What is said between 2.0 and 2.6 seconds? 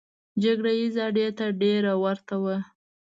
ورته وه.